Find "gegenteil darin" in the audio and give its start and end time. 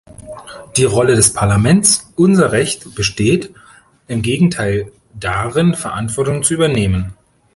4.23-5.75